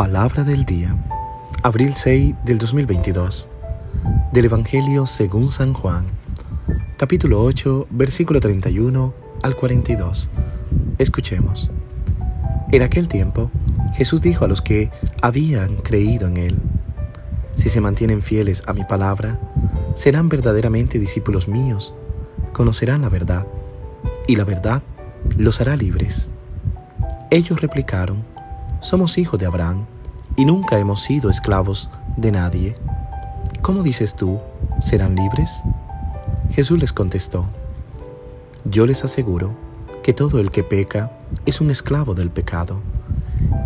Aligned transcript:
Palabra 0.00 0.44
del 0.44 0.64
día, 0.64 0.96
abril 1.62 1.92
6 1.92 2.34
del 2.46 2.56
2022, 2.56 3.50
del 4.32 4.46
Evangelio 4.46 5.04
según 5.04 5.52
San 5.52 5.74
Juan, 5.74 6.06
capítulo 6.96 7.44
8, 7.44 7.88
versículo 7.90 8.40
31 8.40 9.12
al 9.42 9.56
42. 9.56 10.30
Escuchemos. 10.96 11.70
En 12.72 12.80
aquel 12.80 13.08
tiempo, 13.08 13.50
Jesús 13.92 14.22
dijo 14.22 14.46
a 14.46 14.48
los 14.48 14.62
que 14.62 14.90
habían 15.20 15.76
creído 15.76 16.28
en 16.28 16.38
Él, 16.38 16.58
Si 17.50 17.68
se 17.68 17.82
mantienen 17.82 18.22
fieles 18.22 18.62
a 18.66 18.72
mi 18.72 18.84
palabra, 18.84 19.38
serán 19.92 20.30
verdaderamente 20.30 20.98
discípulos 20.98 21.46
míos, 21.46 21.94
conocerán 22.54 23.02
la 23.02 23.10
verdad, 23.10 23.46
y 24.26 24.36
la 24.36 24.44
verdad 24.44 24.82
los 25.36 25.60
hará 25.60 25.76
libres. 25.76 26.30
Ellos 27.30 27.60
replicaron, 27.60 28.24
somos 28.80 29.18
hijos 29.18 29.38
de 29.38 29.44
Abraham 29.44 29.84
y 30.40 30.46
nunca 30.46 30.78
hemos 30.78 31.02
sido 31.02 31.28
esclavos 31.28 31.90
de 32.16 32.32
nadie. 32.32 32.74
¿Cómo 33.60 33.82
dices 33.82 34.16
tú, 34.16 34.38
serán 34.80 35.14
libres? 35.14 35.64
Jesús 36.48 36.80
les 36.80 36.94
contestó, 36.94 37.44
yo 38.64 38.86
les 38.86 39.04
aseguro 39.04 39.54
que 40.02 40.14
todo 40.14 40.40
el 40.40 40.50
que 40.50 40.64
peca 40.64 41.12
es 41.44 41.60
un 41.60 41.70
esclavo 41.70 42.14
del 42.14 42.30
pecado, 42.30 42.80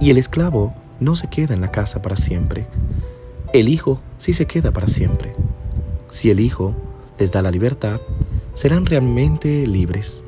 y 0.00 0.10
el 0.10 0.19
esclavo 0.19 0.74
no 0.98 1.14
se 1.14 1.28
queda 1.28 1.55
en 1.55 1.60
la 1.60 1.70
casa 1.70 2.02
para 2.02 2.16
siempre, 2.16 2.66
el 3.52 3.69
Hijo 3.69 4.00
sí 4.19 4.33
se 4.33 4.47
queda 4.47 4.72
para 4.72 4.88
siempre. 4.88 5.36
Si 6.11 6.30
el 6.30 6.41
Hijo 6.41 6.75
les 7.20 7.30
da 7.30 7.41
la 7.41 7.52
libertad, 7.52 8.00
serán 8.55 8.84
realmente 8.84 9.64
libres. 9.69 10.25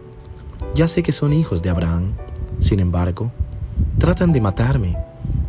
Ya 0.76 0.86
sé 0.86 1.02
que 1.02 1.10
son 1.10 1.32
hijos 1.32 1.60
de 1.64 1.70
Abraham, 1.70 2.12
sin 2.60 2.78
embargo, 2.78 3.32
Tratan 3.98 4.32
de 4.32 4.40
matarme 4.40 4.96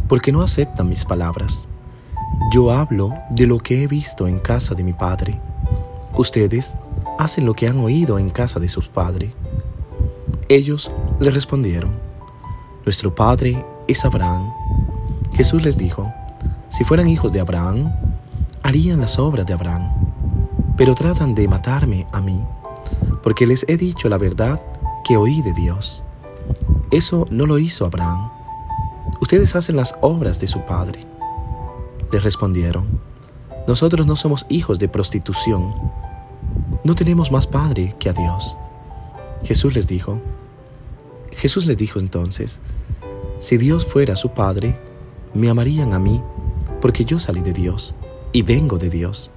porque 0.08 0.32
no 0.32 0.42
aceptan 0.42 0.90
mis 0.90 1.06
palabras. 1.06 1.68
Yo 2.52 2.72
hablo 2.72 3.14
de 3.30 3.48
lo 3.48 3.60
que 3.60 3.84
he 3.84 3.88
visto 3.88 4.28
en 4.28 4.40
casa 4.40 4.74
de 4.76 4.84
mi 4.84 4.94
padre. 4.94 5.40
Ustedes 6.16 6.78
hacen 7.20 7.46
lo 7.46 7.54
que 7.54 7.68
han 7.68 7.80
oído 7.80 8.20
en 8.20 8.30
casa 8.30 8.60
de 8.60 8.68
sus 8.68 8.88
padres. 8.88 9.34
Ellos 10.50 10.92
le 11.20 11.30
respondieron, 11.30 11.92
Nuestro 12.86 13.14
padre 13.14 13.66
es 13.88 14.06
Abraham. 14.06 14.50
Jesús 15.34 15.62
les 15.64 15.78
dijo, 15.78 16.12
Si 16.70 16.84
fueran 16.84 17.08
hijos 17.08 17.34
de 17.34 17.42
Abraham, 17.42 17.92
harían 18.64 19.02
las 19.02 19.20
obras 19.20 19.46
de 19.46 19.54
Abraham. 19.54 19.92
Pero 20.78 20.96
tratan 20.96 21.36
de 21.36 21.48
matarme 21.48 22.08
a 22.14 22.22
mí, 22.22 22.42
porque 23.24 23.46
les 23.46 23.66
he 23.68 23.78
dicho 23.78 24.10
la 24.10 24.18
verdad 24.18 24.62
que 25.04 25.18
oí 25.18 25.42
de 25.42 25.54
Dios. 25.54 26.04
Eso 26.92 27.26
no 27.30 27.46
lo 27.46 27.60
hizo 27.60 27.86
Abraham. 27.86 28.37
Ustedes 29.22 29.56
hacen 29.56 29.76
las 29.76 29.96
obras 30.02 30.40
de 30.40 30.48
su 30.48 30.62
padre. 30.66 31.06
Le 32.12 32.20
respondieron, 32.20 32.86
nosotros 33.68 34.06
no 34.06 34.16
somos 34.16 34.46
hijos 34.50 34.80
de 34.80 34.88
prostitución. 34.88 35.74
No 36.84 36.96
tenemos 36.96 37.32
más 37.32 37.48
padre 37.48 37.96
que 38.00 38.10
a 38.10 38.14
Dios. 38.14 38.58
Jesús 39.44 39.76
les 39.76 39.88
dijo, 39.88 40.20
Jesús 41.32 41.66
les 41.66 41.78
dijo 41.78 42.00
entonces, 42.00 42.62
si 43.40 43.58
Dios 43.58 43.86
fuera 43.86 44.16
su 44.16 44.30
padre, 44.30 44.80
me 45.34 45.50
amarían 45.50 45.94
a 45.94 46.00
mí, 46.00 46.22
porque 46.82 47.06
yo 47.06 47.20
salí 47.20 47.42
de 47.42 47.54
Dios 47.54 47.96
y 48.32 48.42
vengo 48.42 48.78
de 48.78 48.90
Dios. 48.90 49.32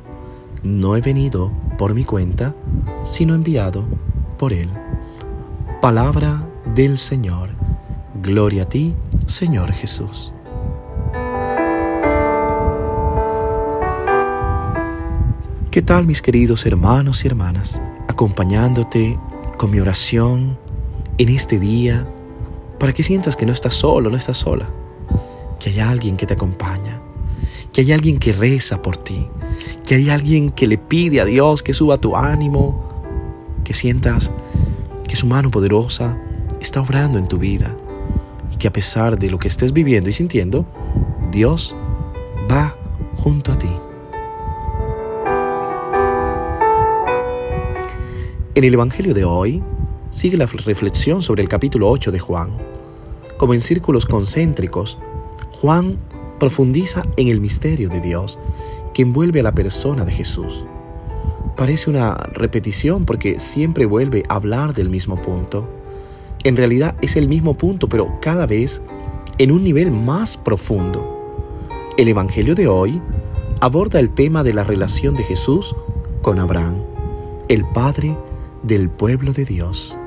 No 0.62 0.96
he 0.96 1.00
venido 1.00 1.50
por 1.76 1.94
mi 1.94 2.04
cuenta, 2.04 2.54
sino 3.04 3.34
enviado 3.34 3.84
por 4.38 4.52
Él. 4.52 4.68
Palabra 5.80 6.46
del 6.74 6.98
Señor. 6.98 7.50
Gloria 8.22 8.62
a 8.64 8.68
ti, 8.68 8.94
Señor 9.30 9.72
Jesús. 9.72 10.32
¿Qué 15.70 15.82
tal 15.82 16.04
mis 16.04 16.20
queridos 16.20 16.66
hermanos 16.66 17.24
y 17.24 17.28
hermanas? 17.28 17.80
Acompañándote 18.08 19.16
con 19.56 19.70
mi 19.70 19.78
oración 19.78 20.58
en 21.16 21.28
este 21.28 21.60
día 21.60 22.08
para 22.80 22.92
que 22.92 23.04
sientas 23.04 23.36
que 23.36 23.46
no 23.46 23.52
estás 23.52 23.74
solo, 23.74 24.10
no 24.10 24.16
estás 24.16 24.38
sola, 24.38 24.68
que 25.60 25.70
hay 25.70 25.78
alguien 25.78 26.16
que 26.16 26.26
te 26.26 26.34
acompaña, 26.34 27.00
que 27.72 27.82
hay 27.82 27.92
alguien 27.92 28.18
que 28.18 28.32
reza 28.32 28.82
por 28.82 28.96
ti, 28.96 29.28
que 29.86 29.94
hay 29.94 30.10
alguien 30.10 30.50
que 30.50 30.66
le 30.66 30.76
pide 30.76 31.20
a 31.20 31.24
Dios 31.24 31.62
que 31.62 31.72
suba 31.72 31.98
tu 31.98 32.16
ánimo, 32.16 32.82
que 33.62 33.74
sientas 33.74 34.32
que 35.06 35.14
su 35.14 35.28
mano 35.28 35.52
poderosa 35.52 36.18
está 36.60 36.80
obrando 36.80 37.16
en 37.16 37.28
tu 37.28 37.38
vida 37.38 37.76
y 38.52 38.56
que 38.56 38.68
a 38.68 38.72
pesar 38.72 39.18
de 39.18 39.30
lo 39.30 39.38
que 39.38 39.48
estés 39.48 39.72
viviendo 39.72 40.10
y 40.10 40.12
sintiendo, 40.12 40.66
Dios 41.30 41.76
va 42.50 42.76
junto 43.16 43.52
a 43.52 43.58
ti. 43.58 43.68
En 48.54 48.64
el 48.64 48.74
Evangelio 48.74 49.14
de 49.14 49.24
hoy 49.24 49.62
sigue 50.10 50.36
la 50.36 50.46
reflexión 50.46 51.22
sobre 51.22 51.42
el 51.42 51.48
capítulo 51.48 51.88
8 51.88 52.10
de 52.10 52.18
Juan. 52.18 52.50
Como 53.38 53.54
en 53.54 53.60
círculos 53.60 54.06
concéntricos, 54.06 54.98
Juan 55.52 55.98
profundiza 56.38 57.04
en 57.16 57.28
el 57.28 57.40
misterio 57.40 57.88
de 57.88 58.00
Dios 58.00 58.38
que 58.92 59.02
envuelve 59.02 59.40
a 59.40 59.44
la 59.44 59.52
persona 59.52 60.04
de 60.04 60.12
Jesús. 60.12 60.66
Parece 61.56 61.90
una 61.90 62.14
repetición 62.14 63.04
porque 63.04 63.38
siempre 63.38 63.86
vuelve 63.86 64.24
a 64.28 64.34
hablar 64.34 64.74
del 64.74 64.88
mismo 64.88 65.20
punto 65.22 65.68
en 66.44 66.56
realidad 66.56 66.96
es 67.02 67.16
el 67.16 67.28
mismo 67.28 67.54
punto, 67.54 67.88
pero 67.88 68.18
cada 68.20 68.46
vez 68.46 68.82
en 69.38 69.52
un 69.52 69.62
nivel 69.62 69.90
más 69.90 70.36
profundo. 70.36 71.18
El 71.96 72.08
Evangelio 72.08 72.54
de 72.54 72.66
hoy 72.66 73.00
aborda 73.60 74.00
el 74.00 74.10
tema 74.10 74.42
de 74.42 74.54
la 74.54 74.64
relación 74.64 75.16
de 75.16 75.22
Jesús 75.22 75.74
con 76.22 76.38
Abraham, 76.38 76.76
el 77.48 77.64
padre 77.66 78.16
del 78.62 78.88
pueblo 78.88 79.32
de 79.32 79.44
Dios. 79.44 79.98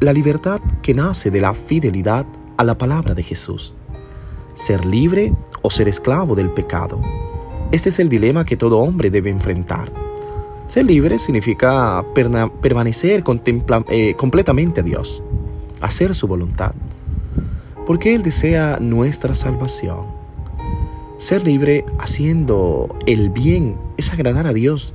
La 0.00 0.12
libertad 0.12 0.60
que 0.82 0.94
nace 0.94 1.30
de 1.30 1.40
la 1.40 1.54
fidelidad 1.54 2.26
a 2.56 2.64
la 2.64 2.78
palabra 2.78 3.14
de 3.14 3.22
Jesús. 3.22 3.74
Ser 4.54 4.84
libre 4.84 5.34
o 5.62 5.70
ser 5.70 5.88
esclavo 5.88 6.34
del 6.34 6.50
pecado. 6.50 7.00
Este 7.72 7.88
es 7.88 7.98
el 7.98 8.08
dilema 8.08 8.44
que 8.44 8.56
todo 8.56 8.78
hombre 8.78 9.10
debe 9.10 9.30
enfrentar. 9.30 10.07
Ser 10.68 10.84
libre 10.84 11.18
significa 11.18 12.04
permanecer 12.12 13.24
eh, 13.88 14.14
completamente 14.18 14.80
a 14.80 14.82
Dios, 14.82 15.22
hacer 15.80 16.14
su 16.14 16.28
voluntad, 16.28 16.74
porque 17.86 18.14
Él 18.14 18.22
desea 18.22 18.76
nuestra 18.78 19.34
salvación. 19.34 20.04
Ser 21.16 21.46
libre 21.46 21.86
haciendo 21.98 22.94
el 23.06 23.30
bien 23.30 23.78
es 23.96 24.12
agradar 24.12 24.46
a 24.46 24.52
Dios. 24.52 24.92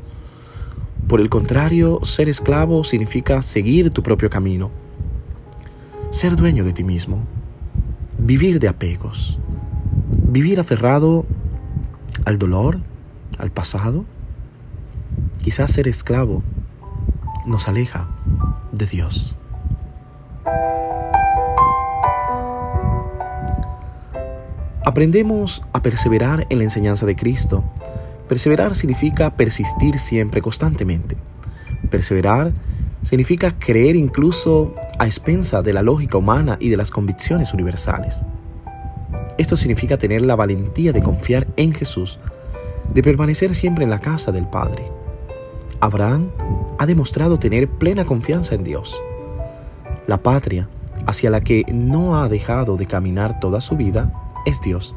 Por 1.08 1.20
el 1.20 1.30
contrario, 1.30 2.02
ser 2.04 2.30
esclavo 2.30 2.84
significa 2.84 3.42
seguir 3.42 3.90
tu 3.90 4.04
propio 4.04 4.30
camino, 4.30 4.70
ser 6.12 6.36
dueño 6.36 6.64
de 6.64 6.74
ti 6.74 6.84
mismo, 6.84 7.24
vivir 8.20 8.60
de 8.60 8.68
apegos, 8.68 9.40
vivir 10.30 10.60
aferrado 10.60 11.26
al 12.26 12.38
dolor, 12.38 12.78
al 13.40 13.50
pasado, 13.50 14.06
Quizás 15.44 15.74
ser 15.74 15.90
esclavo 15.90 16.42
nos 17.46 17.68
aleja 17.68 18.08
de 18.72 18.86
Dios. 18.86 19.38
Aprendemos 24.86 25.62
a 25.74 25.82
perseverar 25.82 26.48
en 26.50 26.60
la 26.60 26.64
enseñanza 26.64 27.06
de 27.06 27.18
Cristo. 27.18 27.62
Perseverar 28.30 28.74
significa 28.74 29.36
persistir 29.36 30.00
siempre, 30.00 30.42
constantemente. 30.42 31.18
Perseverar 31.92 32.54
significa 33.02 33.60
creer 33.60 33.98
incluso 33.98 34.74
a 34.98 35.06
expensa 35.08 35.62
de 35.62 35.74
la 35.74 35.82
lógica 35.82 36.18
humana 36.18 36.56
y 36.58 36.70
de 36.70 36.78
las 36.78 36.90
convicciones 36.90 37.54
universales. 37.54 38.24
Esto 39.38 39.58
significa 39.58 39.98
tener 39.98 40.22
la 40.22 40.38
valentía 40.38 40.94
de 40.94 41.04
confiar 41.04 41.48
en 41.58 41.74
Jesús, 41.74 42.18
de 42.94 43.04
permanecer 43.04 43.56
siempre 43.56 43.84
en 43.84 43.90
la 43.90 44.00
casa 44.00 44.32
del 44.32 44.48
Padre 44.48 45.03
Abraham 45.84 46.30
ha 46.80 46.86
demostrado 46.86 47.40
tener 47.40 47.68
plena 47.68 48.06
confianza 48.06 48.56
en 48.56 48.64
Dios. 48.64 49.04
La 50.08 50.18
patria 50.18 50.70
hacia 51.06 51.30
la 51.30 51.42
que 51.42 51.66
no 51.74 52.22
ha 52.22 52.30
dejado 52.30 52.78
de 52.78 52.86
caminar 52.86 53.42
toda 53.42 53.60
su 53.60 53.76
vida 53.76 54.14
es 54.46 54.62
Dios. 54.62 54.96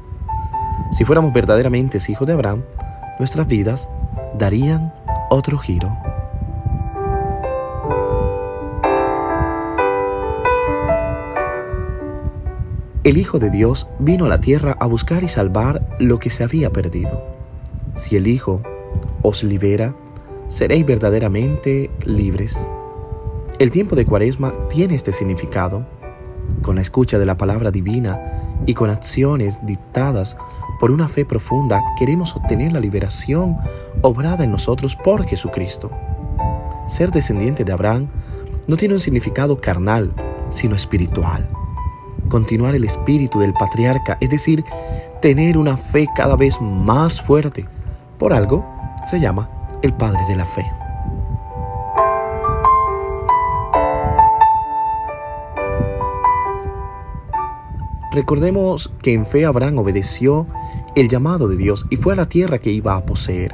Si 0.92 1.04
fuéramos 1.04 1.32
verdaderamente 1.32 1.98
hijos 2.08 2.24
de 2.28 2.34
Abraham, 2.34 2.62
nuestras 3.18 3.48
vidas 3.48 3.90
darían 4.38 4.94
otro 5.28 5.58
giro. 5.58 5.90
El 13.02 13.16
Hijo 13.16 13.40
de 13.40 13.50
Dios 13.50 13.88
vino 13.98 14.26
a 14.26 14.28
la 14.28 14.40
tierra 14.40 14.76
a 14.78 14.86
buscar 14.86 15.24
y 15.24 15.28
salvar 15.28 15.96
lo 15.98 16.20
que 16.20 16.30
se 16.30 16.44
había 16.44 16.70
perdido. 16.70 17.24
Si 17.96 18.16
el 18.16 18.28
Hijo 18.28 18.62
os 19.22 19.42
libera, 19.42 19.96
seréis 20.48 20.86
verdaderamente 20.86 21.90
libres. 22.04 22.70
El 23.58 23.70
tiempo 23.70 23.96
de 23.96 24.04
Cuaresma 24.04 24.52
tiene 24.68 24.94
este 24.94 25.12
significado. 25.12 25.86
con 26.62 26.76
la 26.76 26.82
escucha 26.82 27.18
de 27.18 27.26
la 27.26 27.36
palabra 27.36 27.72
divina 27.72 28.54
y 28.66 28.74
con 28.74 28.88
acciones 28.88 29.66
dictadas 29.66 30.36
por 30.78 30.92
una 30.92 31.08
fe 31.08 31.24
profunda, 31.24 31.80
queremos 31.98 32.36
obtener 32.36 32.72
la 32.72 32.80
liberación 32.80 33.56
obrada 34.02 34.44
en 34.44 34.52
nosotros 34.52 34.94
por 34.94 35.24
Jesucristo. 35.24 35.90
Ser 36.86 37.10
descendiente 37.10 37.64
de 37.64 37.72
Abraham 37.72 38.08
no 38.68 38.76
tiene 38.76 38.94
un 38.94 39.00
significado 39.00 39.60
carnal, 39.60 40.12
sino 40.48 40.76
espiritual. 40.76 41.48
Continuar 42.28 42.74
el 42.74 42.84
espíritu 42.84 43.40
del 43.40 43.52
patriarca, 43.52 44.18
es 44.20 44.30
decir, 44.30 44.64
tener 45.20 45.58
una 45.58 45.76
fe 45.76 46.06
cada 46.14 46.36
vez 46.36 46.60
más 46.60 47.20
fuerte. 47.20 47.66
Por 48.18 48.32
algo 48.32 48.64
se 49.04 49.18
llama 49.18 49.55
el 49.82 49.94
Padre 49.94 50.20
de 50.28 50.36
la 50.36 50.46
Fe. 50.46 50.64
Recordemos 58.16 58.94
que 59.02 59.12
en 59.12 59.26
fe 59.26 59.44
Abraham 59.44 59.78
obedeció 59.78 60.46
el 60.94 61.10
llamado 61.10 61.48
de 61.48 61.56
Dios 61.58 61.84
y 61.90 61.96
fue 61.96 62.14
a 62.14 62.16
la 62.16 62.26
tierra 62.26 62.58
que 62.58 62.70
iba 62.70 62.96
a 62.96 63.04
poseer. 63.04 63.52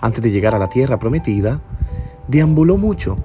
Antes 0.00 0.22
de 0.22 0.30
llegar 0.30 0.54
a 0.54 0.60
la 0.60 0.68
tierra 0.68 1.00
prometida, 1.00 1.60
deambuló 2.28 2.76
mucho, 2.76 3.18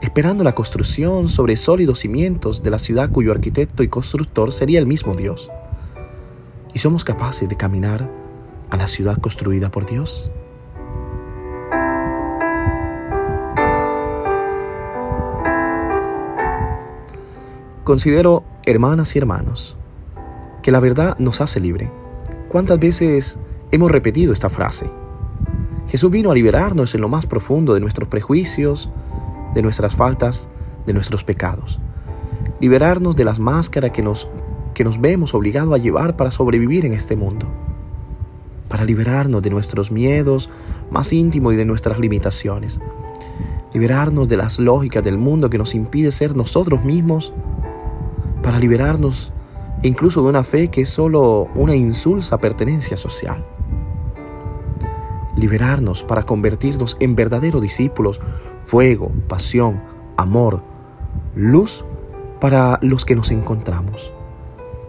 esperando 0.00 0.42
la 0.42 0.54
construcción 0.54 1.28
sobre 1.28 1.56
sólidos 1.56 1.98
cimientos 1.98 2.62
de 2.62 2.70
la 2.70 2.78
ciudad 2.78 3.10
cuyo 3.10 3.30
arquitecto 3.30 3.82
y 3.82 3.88
constructor 3.88 4.52
sería 4.52 4.78
el 4.78 4.86
mismo 4.86 5.14
Dios. 5.14 5.50
¿Y 6.72 6.78
somos 6.78 7.04
capaces 7.04 7.50
de 7.50 7.56
caminar 7.56 8.10
a 8.70 8.76
la 8.78 8.86
ciudad 8.86 9.18
construida 9.18 9.70
por 9.70 9.84
Dios? 9.84 10.32
Considero, 17.86 18.42
hermanas 18.64 19.14
y 19.14 19.20
hermanos, 19.20 19.76
que 20.64 20.72
la 20.72 20.80
verdad 20.80 21.16
nos 21.20 21.40
hace 21.40 21.60
libre. 21.60 21.92
¿Cuántas 22.48 22.80
veces 22.80 23.38
hemos 23.70 23.92
repetido 23.92 24.32
esta 24.32 24.50
frase? 24.50 24.90
Jesús 25.86 26.10
vino 26.10 26.32
a 26.32 26.34
liberarnos 26.34 26.96
en 26.96 27.00
lo 27.00 27.08
más 27.08 27.26
profundo 27.26 27.74
de 27.74 27.80
nuestros 27.80 28.08
prejuicios, 28.08 28.90
de 29.54 29.62
nuestras 29.62 29.94
faltas, 29.94 30.48
de 30.84 30.94
nuestros 30.94 31.22
pecados. 31.22 31.78
Liberarnos 32.58 33.14
de 33.14 33.24
las 33.24 33.38
máscaras 33.38 33.92
que 33.92 34.02
nos, 34.02 34.28
que 34.74 34.82
nos 34.82 35.00
vemos 35.00 35.32
obligados 35.32 35.72
a 35.72 35.78
llevar 35.78 36.16
para 36.16 36.32
sobrevivir 36.32 36.86
en 36.86 36.92
este 36.92 37.14
mundo. 37.14 37.46
Para 38.66 38.84
liberarnos 38.84 39.42
de 39.42 39.50
nuestros 39.50 39.92
miedos 39.92 40.50
más 40.90 41.12
íntimos 41.12 41.54
y 41.54 41.56
de 41.56 41.64
nuestras 41.64 42.00
limitaciones. 42.00 42.80
Liberarnos 43.72 44.26
de 44.26 44.38
las 44.38 44.58
lógicas 44.58 45.04
del 45.04 45.18
mundo 45.18 45.50
que 45.50 45.58
nos 45.58 45.76
impide 45.76 46.10
ser 46.10 46.34
nosotros 46.34 46.84
mismos. 46.84 47.32
Para 48.42 48.58
liberarnos 48.58 49.32
incluso 49.82 50.22
de 50.22 50.28
una 50.28 50.44
fe 50.44 50.68
que 50.68 50.82
es 50.82 50.88
solo 50.88 51.48
una 51.54 51.74
insulsa 51.74 52.38
pertenencia 52.38 52.96
social. 52.96 53.44
Liberarnos 55.36 56.02
para 56.02 56.22
convertirnos 56.22 56.96
en 57.00 57.14
verdaderos 57.14 57.60
discípulos, 57.60 58.20
fuego, 58.62 59.12
pasión, 59.28 59.82
amor, 60.16 60.62
luz 61.34 61.84
para 62.40 62.78
los 62.82 63.04
que 63.04 63.16
nos 63.16 63.30
encontramos. 63.30 64.12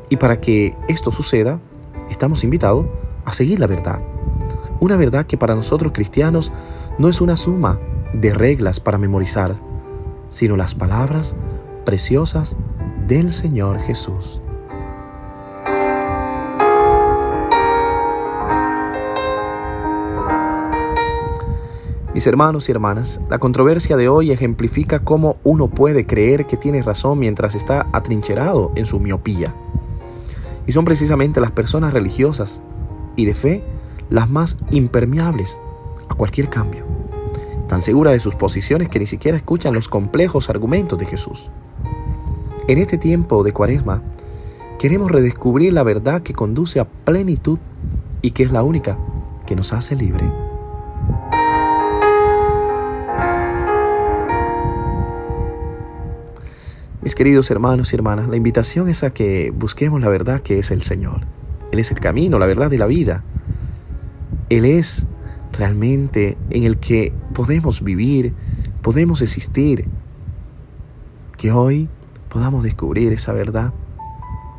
Y 0.09 0.17
para 0.17 0.39
que 0.39 0.75
esto 0.87 1.11
suceda, 1.11 1.59
estamos 2.09 2.43
invitados 2.43 2.85
a 3.25 3.33
seguir 3.33 3.59
la 3.59 3.67
verdad. 3.67 3.99
Una 4.79 4.95
verdad 4.95 5.25
que 5.25 5.37
para 5.37 5.55
nosotros 5.55 5.91
cristianos 5.91 6.53
no 6.97 7.09
es 7.09 7.19
una 7.19 7.35
suma 7.35 7.79
de 8.13 8.33
reglas 8.33 8.79
para 8.79 8.97
memorizar, 8.97 9.55
sino 10.29 10.55
las 10.55 10.75
palabras 10.75 11.35
preciosas 11.83 12.55
del 13.07 13.31
Señor 13.31 13.79
Jesús. 13.79 14.41
Mis 22.13 22.27
hermanos 22.27 22.67
y 22.67 22.71
hermanas, 22.73 23.21
la 23.29 23.39
controversia 23.39 23.95
de 23.95 24.09
hoy 24.09 24.31
ejemplifica 24.31 24.99
cómo 24.99 25.37
uno 25.45 25.69
puede 25.69 26.05
creer 26.05 26.47
que 26.47 26.57
tiene 26.57 26.83
razón 26.83 27.19
mientras 27.19 27.55
está 27.55 27.87
atrincherado 27.93 28.73
en 28.75 28.85
su 28.85 28.99
miopía. 28.99 29.55
Y 30.65 30.73
son 30.73 30.83
precisamente 30.83 31.39
las 31.39 31.51
personas 31.51 31.93
religiosas 31.93 32.61
y 33.15 33.23
de 33.23 33.35
fe 33.35 33.63
las 34.09 34.29
más 34.29 34.57
impermeables 34.71 35.61
a 36.09 36.15
cualquier 36.15 36.49
cambio, 36.49 36.83
tan 37.69 37.81
seguras 37.81 38.11
de 38.11 38.19
sus 38.19 38.35
posiciones 38.35 38.89
que 38.89 38.99
ni 38.99 39.05
siquiera 39.05 39.37
escuchan 39.37 39.73
los 39.73 39.87
complejos 39.87 40.49
argumentos 40.49 40.99
de 40.99 41.05
Jesús. 41.05 41.51
En 42.67 42.79
este 42.79 42.97
tiempo 42.97 43.45
de 43.45 43.53
cuaresma, 43.53 44.03
queremos 44.77 45.09
redescubrir 45.09 45.71
la 45.71 45.83
verdad 45.83 46.21
que 46.21 46.33
conduce 46.33 46.81
a 46.81 46.85
plenitud 46.85 47.59
y 48.21 48.31
que 48.31 48.43
es 48.43 48.51
la 48.51 48.61
única 48.61 48.99
que 49.45 49.55
nos 49.55 49.71
hace 49.71 49.95
libre. 49.95 50.29
Mis 57.01 57.15
queridos 57.15 57.49
hermanos 57.51 57.93
y 57.93 57.95
hermanas, 57.95 58.27
la 58.27 58.35
invitación 58.35 58.89
es 58.89 59.05
a 59.05 59.11
que 59.11 59.53
busquemos 59.55 60.01
la 60.01 60.09
verdad 60.09 60.41
que 60.41 60.59
es 60.59 60.69
el 60.69 60.81
Señor. 60.81 61.21
Él 61.71 61.79
es 61.79 61.91
el 61.91 62.01
camino, 62.01 62.37
la 62.37 62.47
verdad 62.47 62.69
y 62.71 62.77
la 62.77 62.87
vida. 62.87 63.23
Él 64.49 64.65
es 64.65 65.07
realmente 65.53 66.37
en 66.49 66.65
el 66.65 66.79
que 66.79 67.13
podemos 67.33 67.81
vivir, 67.81 68.33
podemos 68.81 69.21
existir. 69.21 69.85
Que 71.37 71.53
hoy 71.53 71.87
podamos 72.29 72.63
descubrir 72.63 73.13
esa 73.13 73.33
verdad 73.33 73.73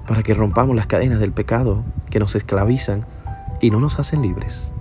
para 0.07 0.23
que 0.23 0.35
rompamos 0.35 0.75
las 0.75 0.87
cadenas 0.87 1.21
del 1.21 1.33
pecado 1.33 1.85
que 2.11 2.19
nos 2.19 2.35
esclavizan 2.35 3.07
y 3.61 3.71
no 3.71 3.81
nos 3.81 3.99
hacen 3.99 4.23
libres. 4.23 4.73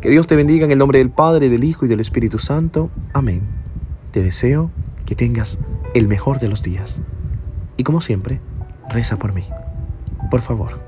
Que 0.00 0.10
Dios 0.10 0.26
te 0.26 0.36
bendiga 0.36 0.64
en 0.64 0.70
el 0.70 0.78
nombre 0.78 1.00
del 1.00 1.10
Padre, 1.10 1.48
del 1.48 1.64
Hijo 1.64 1.84
y 1.84 1.88
del 1.88 2.00
Espíritu 2.00 2.38
Santo. 2.38 2.90
Amén. 3.14 3.42
Te 4.12 4.22
deseo 4.22 4.70
que 5.06 5.16
tengas 5.16 5.58
el 5.94 6.06
mejor 6.06 6.38
de 6.38 6.48
los 6.48 6.62
días. 6.62 7.00
Y 7.76 7.84
como 7.84 8.00
siempre, 8.00 8.40
reza 8.88 9.16
por 9.18 9.32
mí. 9.32 9.44
Por 10.30 10.40
favor. 10.40 10.87